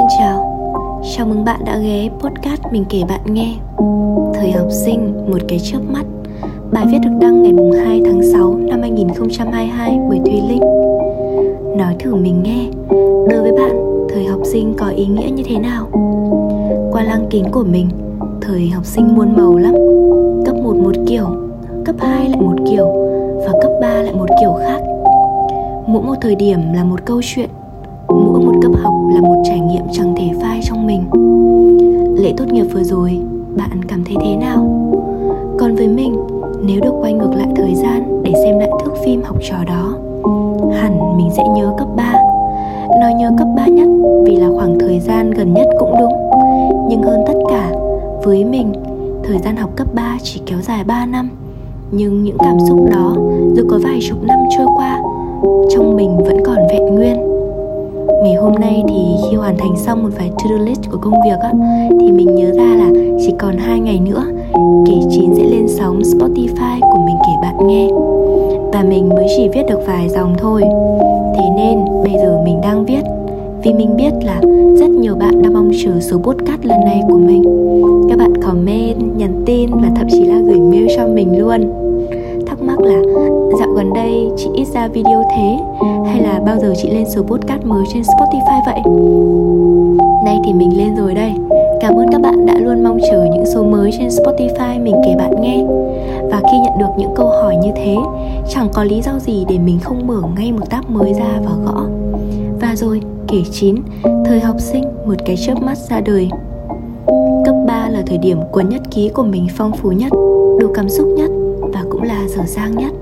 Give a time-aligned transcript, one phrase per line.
[0.00, 0.70] Xin chào,
[1.16, 3.54] chào mừng bạn đã ghé podcast mình kể bạn nghe.
[4.34, 6.04] Thời học sinh, một cái chớp mắt.
[6.72, 7.52] Bài viết được đăng ngày
[7.84, 10.62] 2 tháng 6 năm 2022 bởi Thùy Linh.
[11.76, 12.66] Nói thử mình nghe,
[13.30, 15.88] đối với bạn, thời học sinh có ý nghĩa như thế nào?
[16.92, 17.88] Qua lăng kính của mình,
[18.40, 19.74] thời học sinh muôn màu lắm.
[20.46, 21.26] Cấp 1 một kiểu,
[21.84, 22.86] cấp 2 lại một kiểu
[23.46, 24.80] Và cấp 3 lại một kiểu khác.
[25.86, 27.48] Mỗi một thời điểm là một câu chuyện
[29.14, 31.02] là một trải nghiệm chẳng thể phai trong mình.
[32.22, 33.20] Lễ tốt nghiệp vừa rồi,
[33.56, 34.90] bạn cảm thấy thế nào?
[35.58, 36.16] Còn với mình,
[36.62, 39.94] nếu được quay ngược lại thời gian để xem lại thước phim học trò đó,
[40.72, 42.14] hẳn mình sẽ nhớ cấp 3
[43.00, 43.88] nói nhớ cấp 3 nhất
[44.24, 46.12] vì là khoảng thời gian gần nhất cũng đúng.
[46.88, 47.70] Nhưng hơn tất cả,
[48.24, 48.72] với mình,
[49.24, 51.30] thời gian học cấp 3 chỉ kéo dài 3 năm.
[51.90, 53.16] Nhưng những cảm xúc đó
[53.56, 55.02] dù có vài chục năm trôi qua,
[55.70, 57.29] trong mình vẫn còn vẹn nguyên
[58.22, 61.38] ngày hôm nay thì khi hoàn thành xong một vài to-do list của công việc
[61.42, 61.52] á,
[62.00, 64.24] thì mình nhớ ra là chỉ còn hai ngày nữa,
[64.86, 67.88] kể chín sẽ lên sóng Spotify của mình kể bạn nghe.
[68.72, 70.62] Và mình mới chỉ viết được vài dòng thôi.
[71.36, 73.02] Thế nên bây giờ mình đang viết,
[73.62, 74.40] vì mình biết là
[74.76, 77.42] rất nhiều bạn đang mong chờ số podcast lần này của mình.
[78.10, 81.79] Các bạn comment, nhắn tin và thậm chí là gửi mail cho mình luôn
[82.80, 83.02] thắc là
[83.58, 85.58] dạo gần đây chị ít ra video thế
[86.06, 88.80] hay là bao giờ chị lên số podcast mới trên Spotify vậy?
[90.24, 91.32] Nay thì mình lên rồi đây.
[91.80, 95.14] Cảm ơn các bạn đã luôn mong chờ những số mới trên Spotify mình kể
[95.18, 95.64] bạn nghe.
[96.30, 97.96] Và khi nhận được những câu hỏi như thế
[98.54, 101.52] Chẳng có lý do gì để mình không mở ngay một tab mới ra và
[101.64, 101.86] gõ.
[102.60, 103.76] Và rồi, kể chín,
[104.24, 106.28] thời học sinh một cái chớp mắt ra đời.
[107.44, 110.12] Cấp 3 là thời điểm cuốn nhật ký của mình phong phú nhất,
[110.60, 111.30] đủ cảm xúc nhất
[112.00, 112.92] cũng là dở dang nhất.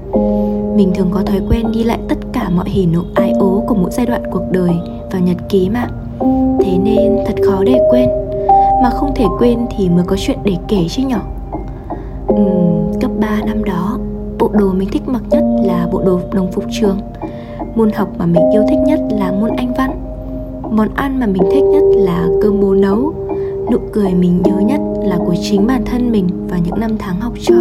[0.77, 3.74] Mình thường có thói quen ghi lại tất cả mọi hỉ nộ ái ố của
[3.74, 4.70] mỗi giai đoạn cuộc đời
[5.12, 5.88] vào nhật ký mà.
[6.60, 8.08] Thế nên thật khó để quên.
[8.82, 11.20] Mà không thể quên thì mới có chuyện để kể chứ nhỏ
[12.32, 13.98] uhm, cấp 3 năm đó
[14.38, 16.98] bộ đồ mình thích mặc nhất là bộ đồ đồng phục trường.
[17.74, 19.90] Môn học mà mình yêu thích nhất là môn anh văn.
[20.70, 23.12] Món ăn mà mình thích nhất là cơm bố nấu.
[23.73, 27.20] Nụ cười mình nhớ nhất là của chính bản thân mình vào những năm tháng
[27.20, 27.55] học trò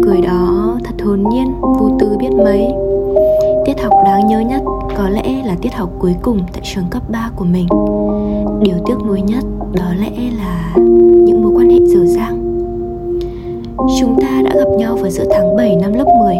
[0.00, 2.68] nụ cười đó, thật hồn nhiên, vô tư biết mấy.
[3.64, 4.62] Tiết học đáng nhớ nhất
[4.96, 7.66] có lẽ là tiết học cuối cùng tại trường cấp 3 của mình.
[8.60, 10.72] Điều tiếc nuối nhất đó lẽ là
[11.24, 12.60] những mối quan hệ dở dang.
[14.00, 16.36] Chúng ta đã gặp nhau vào giữa tháng 7 năm lớp 10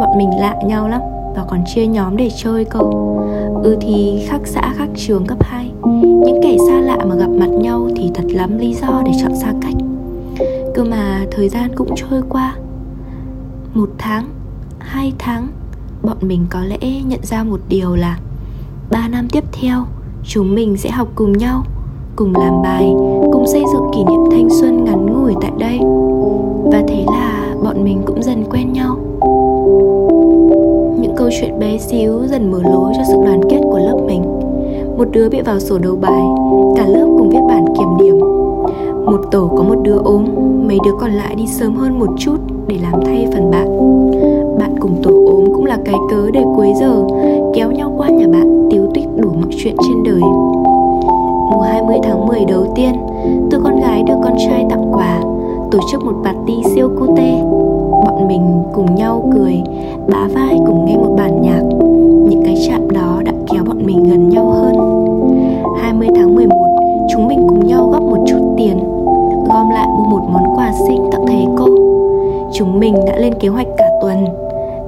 [0.00, 1.00] bọn mình lạ nhau lắm
[1.36, 2.80] và còn chia nhóm để chơi cơ.
[3.62, 5.70] Ừ thì khác xã khác trường cấp 2
[6.24, 9.36] Những kẻ xa lạ mà gặp mặt nhau thì thật lắm lý do để chọn
[9.36, 9.74] xa cách.
[10.74, 12.54] Cơ mà thời gian cũng trôi qua
[13.74, 14.24] một tháng,
[14.78, 15.46] hai tháng
[16.02, 18.18] Bọn mình có lẽ nhận ra một điều là
[18.90, 19.84] ba năm tiếp theo
[20.24, 21.62] Chúng mình sẽ học cùng nhau
[22.16, 22.92] Cùng làm bài
[23.32, 25.78] Cùng xây dựng kỷ niệm thanh xuân ngắn ngủi tại đây.
[26.64, 28.96] Và thế là bọn mình cũng dần quen nhau.
[31.00, 34.22] Những câu chuyện bé xíu dần mở lối cho sự đoàn kết của lớp mình.
[34.98, 36.22] Một đứa bị vào sổ đầu bài
[36.76, 38.18] cả lớp cùng viết bản kiểm điểm.
[39.06, 40.24] Một tổ có một đứa ốm
[40.66, 42.36] mấy đứa còn lại đi sớm hơn một chút
[42.68, 43.68] để làm thay phần bạn.
[44.58, 47.04] Bạn cùng tổ ốm cũng là cái cớ để cuối giờ
[47.54, 50.20] kéo nhau qua nhà bạn tiếu tích đủ mọi chuyện trên đời.
[51.52, 52.92] Mùa 20 tháng 10 đầu tiên,
[53.50, 55.20] tôi con gái được con trai tặng quà,
[55.70, 57.42] tổ chức một party siêu cute
[58.04, 59.62] bọn mình cùng nhau cười
[60.12, 61.62] bá vai cùng nghe một bản nhạc.
[62.28, 64.74] Những cái chạm đó đã kéo bọn mình gần nhau hơn.
[65.80, 66.56] 20 tháng 11
[67.12, 68.03] chúng mình cùng nhau góp
[70.54, 71.66] món quà sinh tặng thầy cô.
[72.52, 74.24] Chúng mình đã lên kế hoạch cả tuần.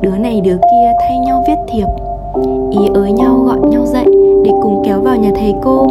[0.00, 1.86] Đứa này đứa kia thay nhau viết thiệp.
[2.70, 4.04] Ý ới nhau gọi nhau dậy
[4.44, 5.86] để cùng kéo vào nhà thầy cô.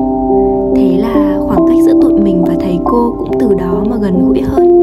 [0.75, 4.25] Thế là khoảng cách giữa tụi mình và thầy cô cũng từ đó mà gần
[4.27, 4.81] gũi hơn.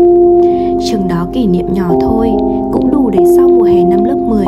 [0.90, 2.30] Chừng đó kỷ niệm nhỏ thôi
[2.72, 4.44] cũng đủ để sau mùa hè năm lớp 10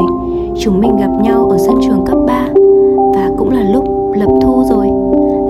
[0.61, 2.49] chúng mình gặp nhau ở sân trường cấp 3
[3.15, 3.85] và cũng là lúc
[4.15, 4.87] lập thu rồi,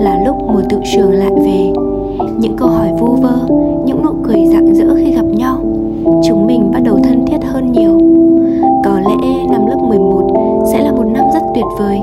[0.03, 1.73] là lúc mùa tự trường lại về
[2.39, 3.47] những câu hỏi vu vơ,
[3.85, 5.57] những nụ cười rạng rỡ khi gặp nhau,
[6.27, 7.99] chúng mình bắt đầu thân thiết hơn nhiều.
[8.85, 11.99] Có lẽ năm lớp 11 sẽ là một năm rất tuyệt vời,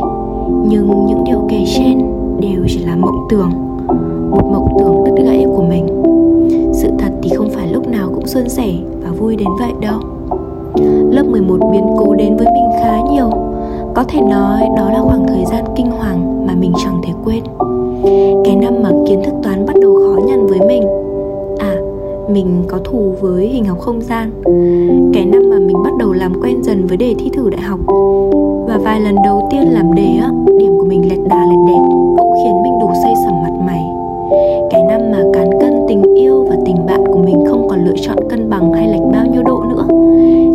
[0.69, 1.99] nhưng những điều kể trên
[2.41, 3.50] đều chỉ là mộng tưởng,
[4.31, 5.87] một mộng tưởng đứt gãy của mình.
[6.73, 8.69] Sự thật thì không phải lúc nào cũng suôn sẻ
[9.05, 10.00] và vui đến vậy đâu.
[11.11, 13.31] Lớp 11 biến cố đến với mình khá nhiều.
[13.94, 17.43] Có thể nói đó là khoảng thời gian kinh hoàng mà mình chẳng thể quên.
[18.44, 20.82] Cái năm mà kiến thức toán bắt đầu khó nhằn với mình.
[21.58, 21.75] À,
[22.28, 24.31] mình có thù với hình học không gian.
[25.14, 27.81] Cái năm mà mình bắt đầu làm quen dần với đề thi thử đại học.
[28.69, 31.81] Và vài lần đầu tiên làm đề á, điểm của mình lẹt đà lẹt đẹt
[32.19, 33.82] Cũng khiến mình đủ say sẩm mặt mày.
[34.70, 37.96] Cái năm mà cán cân tình yêu và tình bạn của mình không còn lựa
[38.06, 39.87] chọn cân bằng hay lệch bao nhiêu độ nữa.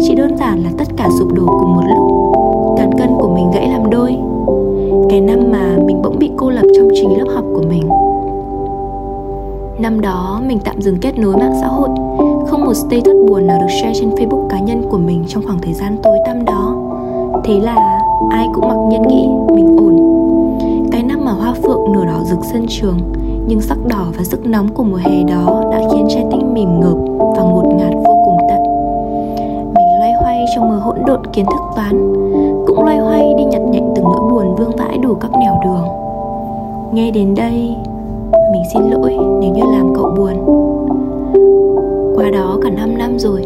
[0.01, 2.06] Chỉ đơn giản là tất cả sụp đổ cùng một lúc.
[7.01, 7.89] Trình lớp học của mình.
[9.79, 11.89] Năm đó, mình tạm dừng kết nối mạng xã hội.
[12.47, 15.59] Không một status buồn nào được share trên Facebook cá nhân của mình trong khoảng
[15.61, 16.75] thời gian tối tăm đó.
[17.43, 17.99] Thế là,
[18.29, 19.97] ai cũng mặc nhiên nghĩ mình ổn.
[20.91, 22.97] Cái năm mà hoa phượng nửa đỏ rực sân trường,
[23.47, 26.79] Nhưng sắc đỏ và sức nóng của mùa hè đó đã khiến trái tim mềm
[26.79, 26.97] ngợp
[27.35, 28.63] và ngột ngạt vô cùng tận.
[29.75, 32.13] Mình loay hoay trong mưa hỗn độn kiến thức toán,
[32.67, 36.06] Cũng loay hoay đi nhặt nhạnh từng nỗi buồn vương vãi đủ các nẻo đường.
[36.93, 37.75] Nghe đến đây
[38.51, 40.33] mình xin lỗi nếu như làm cậu buồn.
[42.15, 43.45] Qua đó cả 5 năm rồi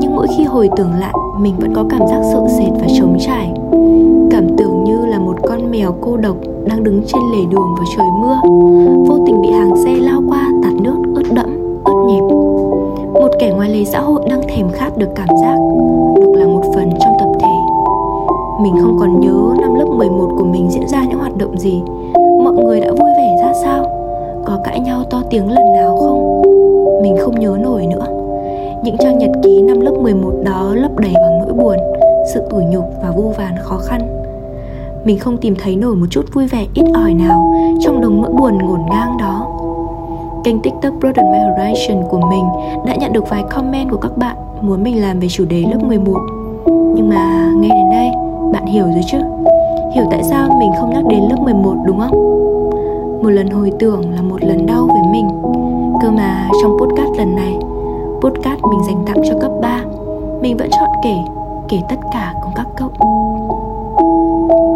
[0.00, 3.16] Nhưng mỗi khi hồi tưởng lại Mình vẫn có cảm giác sợ sệt và trống
[3.26, 3.52] trải.
[4.30, 7.86] Cảm tưởng như là một con mèo cô độc Đang đứng trên lề đường vào
[7.96, 8.36] trời mưa
[9.08, 11.50] Vô tình bị hàng xe lao qua tạt nước ướt đẫm,
[11.84, 12.22] ướt nhẹp.
[13.12, 15.56] Một kẻ ngoài lề xã hội đang thèm khát được cảm giác
[16.16, 17.56] Được là một phần trong tập thể.
[18.62, 21.82] Mình không còn nhớ năm lớp 11 của mình diễn ra những hoạt động gì
[22.54, 23.84] Mọi người đã vui vẻ ra sao?
[24.46, 26.42] Có cãi nhau to tiếng lần nào không?
[27.02, 28.06] Mình không nhớ nổi nữa.
[28.84, 31.76] Những trang nhật ký năm lớp 11 đó lấp đầy bằng nỗi buồn
[32.34, 34.00] Sự tủi nhục và vô vàn khó khăn.
[35.04, 38.32] Mình không tìm thấy nổi một chút vui vẻ ít ỏi nào Trong đống nỗi
[38.32, 39.46] buồn ngổn ngang đó.
[40.44, 42.44] Kênh tiktok Broaden My Horizon của mình
[42.86, 45.78] đã nhận được vài comment của các bạn muốn mình làm về chủ đề lớp
[45.82, 46.16] 11
[46.66, 48.10] Nhưng mà nghe đến đây,
[48.52, 49.18] bạn hiểu rồi chứ?
[49.94, 52.32] Hiểu tại sao mình không nhắc đến lớp 11 đúng không?
[53.22, 55.28] một lần hồi tưởng là một lần đau với mình.
[56.02, 57.58] Cơ mà trong podcast lần này,
[58.20, 59.80] podcast mình dành tặng cho cấp 3
[60.42, 61.14] mình vẫn chọn kể
[61.68, 62.88] kể tất cả cùng các cậu.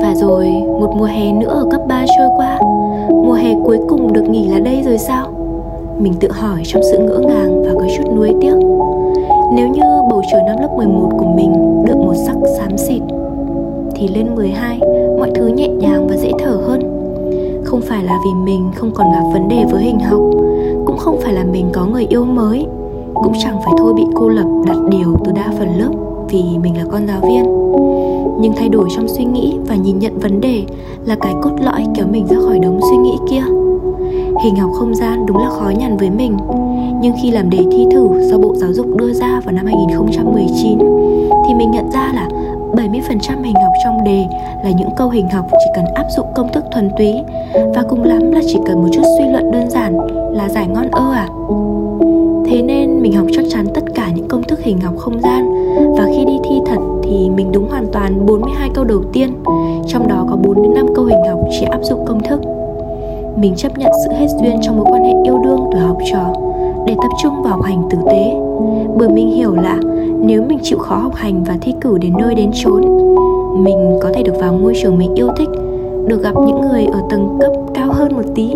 [0.02, 0.46] Và rồi,
[0.80, 2.58] một mùa hè nữa ở cấp 3 trôi qua.
[3.10, 5.26] Mùa hè cuối cùng được nghỉ là đây rồi sao?
[5.98, 8.54] Mình tự hỏi trong sự ngỡ ngàng và có chút nuối tiếc.
[9.56, 13.02] Nếu như bầu trời năm lớp 11 của mình được một sắc xám xịt,
[13.94, 14.80] Thì lên 12
[15.26, 16.81] mọi thứ nhẹ nhàng và dễ thở hơn.
[17.64, 20.20] Không phải là vì mình không còn gặp vấn đề với hình học,
[20.87, 22.67] cũng không phải là mình có người yêu mới,
[23.14, 25.90] cũng chẳng phải thôi bị cô lập đặt điều từ đa phần lớp
[26.28, 27.44] vì mình là con giáo viên.
[28.40, 30.62] Nhưng thay đổi trong suy nghĩ và nhìn nhận vấn đề
[31.05, 33.43] là cái cốt lõi kéo mình ra khỏi đống suy nghĩ kia.
[34.44, 36.37] Hình học không gian đúng là khó nhằn với mình,
[37.02, 40.78] nhưng khi làm đề thi thử do Bộ Giáo dục đưa ra vào năm 2019
[41.49, 42.28] thì mình nhận ra là
[42.76, 44.26] 70% hình học trong đề
[44.64, 47.14] là những câu hình học chỉ cần áp dụng công thức thuần túy
[47.75, 49.96] và cùng lắm là chỉ cần một chút suy luận đơn giản
[50.32, 51.28] là giải ngon ơ à.
[52.50, 55.49] Thế nên mình học chắc chắn tất cả những công thức hình học không gian
[55.99, 59.32] và khi đi thi thật thì mình đúng hoàn toàn 42 câu đầu tiên,
[59.87, 62.40] trong đó có 4 đến 5 câu hình học chỉ áp dụng công thức.
[63.37, 66.32] Mình chấp nhận sự hết duyên trong mối quan hệ yêu đương tuổi học trò
[66.87, 68.34] để tập trung vào học hành tử tế
[68.99, 69.78] bởi mình hiểu là
[70.26, 72.82] nếu mình chịu khó học hành và thi cử đến nơi đến chốn,
[73.64, 75.49] mình có thể được vào môi trường mình yêu thích,
[76.06, 78.55] được gặp những người ở tầng cấp cao hơn một tí,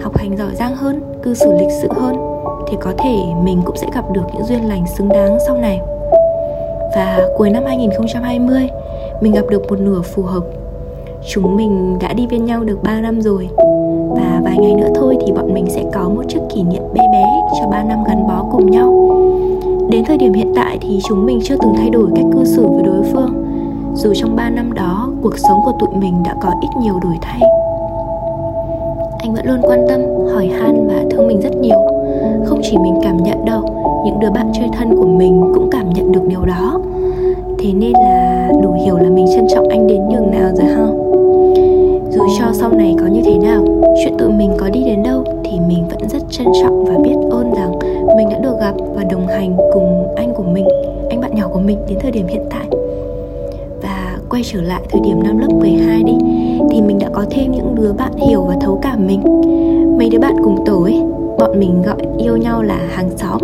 [0.00, 2.16] học hành giỏi giang hơn, cư xử lịch sự hơn,
[2.68, 5.80] thì có thể mình cũng sẽ gặp được những duyên lành xứng đáng sau này.
[6.96, 8.68] Và cuối năm 2020
[9.20, 10.42] mình gặp được một nửa phù hợp.
[11.28, 13.48] Chúng mình đã đi bên nhau được 3 năm rồi,
[14.10, 17.02] và vài ngày nữa thôi thì bọn mình sẽ có một chiếc kỷ niệm bé
[17.12, 17.24] bé
[17.60, 18.99] cho 3 năm gắn bó cùng nhau.
[20.00, 22.66] Đến thời điểm hiện tại thì chúng mình chưa từng thay đổi cách cư xử
[22.66, 23.44] với đối phương.
[23.94, 27.14] Dù trong 3 năm đó cuộc sống của tụi mình đã có ít nhiều đổi
[27.22, 27.40] thay.
[29.18, 30.00] Anh vẫn luôn quan tâm,
[30.34, 31.78] hỏi han và thương mình rất nhiều.
[32.44, 33.62] Không chỉ mình cảm nhận đâu
[34.04, 36.80] Những đứa bạn chơi thân của mình cũng cảm nhận được điều đó.
[37.58, 40.86] Thế nên là đủ hiểu là mình trân trọng anh đến nhường nào rồi ha?
[42.10, 43.64] Dù cho sau này có như thế nào
[44.04, 47.16] Chuyện tụi mình có đi đến đâu Thì mình vẫn rất trân trọng và biết
[47.30, 47.49] ơn
[48.60, 50.64] gặp và đồng hành cùng anh của mình,
[51.10, 52.66] Anh bạn nhỏ của mình đến thời điểm hiện tại.
[53.82, 56.14] Và quay trở lại thời điểm năm lớp 12 đi,
[56.70, 59.20] Thì mình đã có thêm những đứa bạn hiểu và thấu cảm mình.
[59.98, 61.02] Mấy đứa bạn cùng tổ ấy,
[61.38, 63.40] Bọn mình gọi yêu nhau là hàng xóm.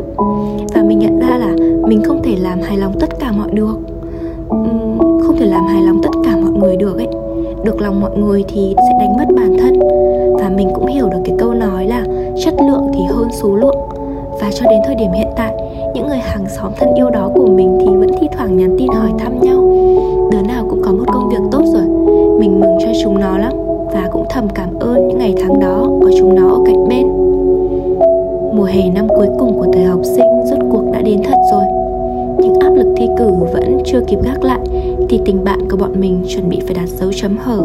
[0.74, 1.56] Và mình nhận ra là
[1.88, 3.78] mình không thể làm hài lòng tất cả mọi được.
[4.98, 7.08] Không thể làm hài lòng tất cả mọi người được ấy.
[7.64, 9.78] Được lòng mọi người thì sẽ đánh mất bản thân.
[10.38, 12.04] Và mình cũng hiểu được cái câu nói là
[12.44, 13.85] chất lượng thì hơn số lượng
[14.46, 15.52] và cho đến thời điểm hiện tại,
[15.94, 18.88] những người hàng xóm thân yêu đó của mình thì vẫn thi thoảng nhắn tin
[18.88, 19.62] hỏi thăm nhau.
[20.32, 21.82] Đứa nào cũng có một công việc tốt rồi,
[22.38, 23.52] mình mừng cho chúng nó lắm
[23.92, 27.06] và cũng thầm cảm ơn những ngày tháng đó có chúng nó ở cạnh bên.
[28.56, 31.64] Mùa hè năm cuối cùng của thời học sinh rốt cuộc đã đến thật rồi.
[32.38, 34.60] Những áp lực thi cử vẫn chưa kịp gác lại
[35.08, 37.58] thì tình bạn của bọn mình chuẩn bị phải đặt dấu chấm hở.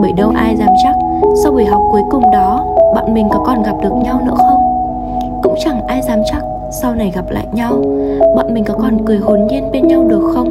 [0.00, 0.94] Bởi đâu ai dám chắc,
[1.42, 4.61] sau buổi học cuối cùng đó, bọn mình có còn gặp được nhau nữa không?
[5.64, 6.42] Chẳng ai dám chắc
[6.82, 7.82] sau này gặp lại nhau,
[8.36, 10.48] bọn mình có còn cười hồn nhiên bên nhau được không?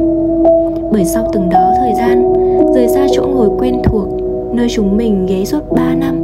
[0.92, 2.32] Bởi sau từng đó thời gian,
[2.74, 4.08] rời xa chỗ ngồi quen thuộc,
[4.52, 6.22] nơi chúng mình ghé suốt 3 năm,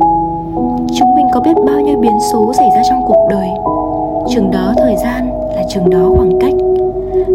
[0.98, 3.48] chúng mình có biết bao nhiêu biến số xảy ra trong cuộc đời.
[4.34, 6.54] Chừng đó thời gian là chừng đó khoảng cách.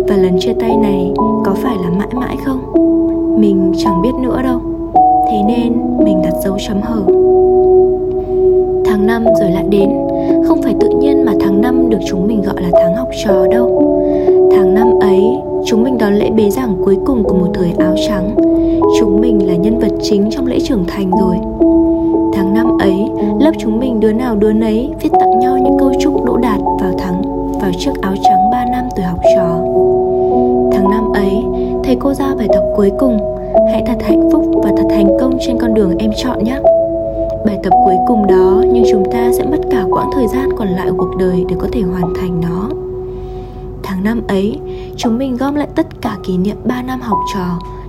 [0.07, 1.11] Và lần chia tay này
[1.45, 2.59] có phải là mãi mãi không?
[3.37, 4.59] Mình chẳng biết nữa đâu.
[5.31, 7.01] Thế nên mình đặt dấu chấm hở.
[8.85, 10.02] Tháng năm rồi lại đến
[10.47, 13.47] không phải tự nhiên mà tháng năm được chúng mình gọi là tháng học trò
[13.51, 13.93] đâu.
[14.55, 15.23] Tháng năm ấy,
[15.65, 18.35] chúng mình đón lễ bế giảng cuối cùng của một thời áo trắng.
[18.99, 21.35] Chúng mình là nhân vật chính trong lễ trưởng thành rồi.
[22.33, 22.95] Tháng năm ấy,
[23.39, 26.59] lớp chúng mình đứa nào đứa nấy viết tặng nhau những câu chúc đỗ đạt
[26.81, 27.21] vào tháng,
[27.61, 29.57] vào chiếc áo trắng 3 năm tuổi học trò.
[30.71, 31.43] Tháng năm ấy,
[31.83, 33.17] thầy cô ra bài tập cuối cùng.
[33.71, 36.59] Hãy thật hạnh phúc và thật thành công trên con đường em chọn nhé
[37.45, 40.67] bài tập cuối cùng đó, nhưng chúng ta sẽ mất cả quãng thời gian còn
[40.67, 42.69] lại của cuộc đời để có thể hoàn thành nó.
[43.83, 44.59] Tháng năm ấy,
[44.97, 47.45] chúng mình gom lại tất cả kỷ niệm 3 năm học trò,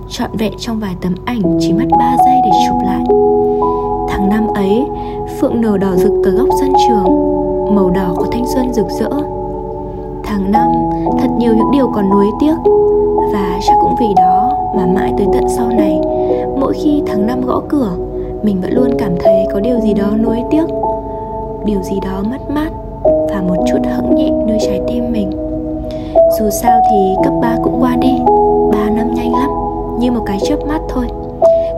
[0.09, 3.03] trọn vẹn trong vài tấm ảnh chỉ mất 3 giây để chụp lại.
[4.09, 4.85] Tháng năm ấy,
[5.39, 7.05] phượng nở đỏ rực từ góc sân trường,
[7.75, 9.09] màu đỏ của thanh xuân rực rỡ.
[10.23, 10.67] Tháng năm,
[11.19, 12.55] thật nhiều những điều còn nuối tiếc,
[13.33, 16.01] và chắc cũng vì đó mà mãi tới tận sau này,
[16.59, 17.91] mỗi khi tháng năm gõ cửa
[18.45, 20.65] mình vẫn luôn cảm thấy có điều gì đó nuối tiếc,
[21.65, 22.69] điều gì đó mất mát
[23.03, 25.31] và một chút hững nhẹ nơi trái tim mình.
[26.39, 28.11] Dù sao thì cấp 3 cũng qua đi
[28.71, 29.49] 3 năm nhanh lắm,
[29.99, 31.05] Như một cái chớp mắt thôi.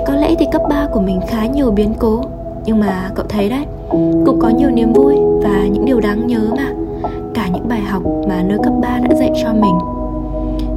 [0.07, 2.21] Có lẽ thì cấp 3 của mình khá nhiều biến cố,
[2.65, 3.65] Nhưng mà cậu thấy đấy,
[4.25, 6.73] Cũng có nhiều niềm vui và những điều đáng nhớ mà.
[7.33, 9.77] Cả những bài học mà nơi cấp 3 đã dạy cho mình.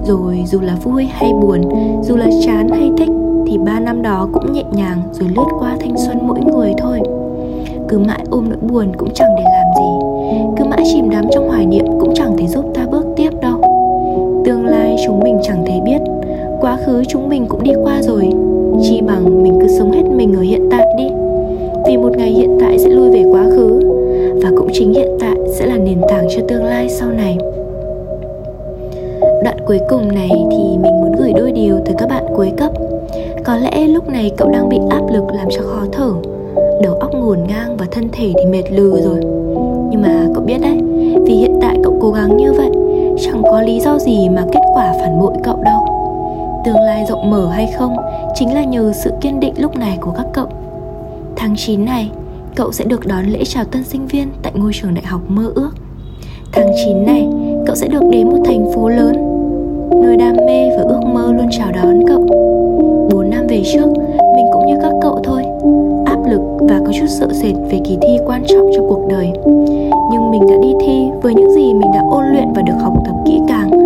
[0.04, 1.60] Rồi dù là vui hay buồn,
[2.02, 3.19] Dù là chán hay thích
[3.50, 7.00] thì ba năm đó cũng nhẹ nhàng Rồi lướt qua thanh xuân mỗi người thôi.
[7.88, 10.06] Cứ mãi ôm nỗi buồn cũng chẳng để làm gì.
[10.56, 13.60] Cứ mãi chìm đắm trong hoài niệm cũng chẳng thể giúp ta bước tiếp đâu.
[14.44, 15.98] Tương lai chúng mình chẳng thể biết.
[16.60, 18.30] Quá khứ chúng mình cũng đi qua rồi.
[18.82, 21.08] Chi bằng mình cứ sống hết mình ở hiện tại đi.
[21.86, 23.80] Vì một ngày hiện tại sẽ lui về quá khứ,
[24.42, 27.38] và cũng chính hiện tại sẽ là nền tảng cho tương lai sau này.
[29.44, 32.72] Đoạn cuối cùng này thì mình muốn gửi đôi điều tới các bạn cuối cấp
[33.50, 36.12] có lẽ lúc này cậu đang bị áp lực làm cho khó thở.
[36.82, 39.20] Đầu óc ngổn ngang và thân thể thì mệt lừ rồi.
[39.90, 40.78] Nhưng mà cậu biết đấy,
[41.26, 42.70] vì hiện tại cậu cố gắng như vậy,
[43.20, 45.84] chẳng có lý do gì mà kết quả phản bội cậu đâu.
[46.64, 47.96] Tương lai rộng mở hay không
[48.34, 50.46] chính là nhờ sự kiên định lúc này của các cậu.
[51.36, 52.10] Tháng 9 này,
[52.56, 55.52] cậu sẽ được đón lễ chào tân sinh viên tại ngôi trường đại học mơ
[55.54, 55.70] ước.
[56.52, 57.28] Tháng 9 này,
[57.66, 59.12] cậu sẽ được đến một thành phố lớn.
[60.02, 62.49] Nơi đam mê và ước mơ luôn chào đón cậu
[63.60, 63.86] về trước,
[64.34, 65.42] mình cũng như các cậu thôi.
[66.06, 69.32] Áp lực và có chút sợ sệt về kỳ thi quan trọng trong cuộc đời.
[70.12, 72.92] Nhưng mình đã đi thi với những gì mình đã ôn luyện và được học
[73.04, 73.79] tập kỹ càng.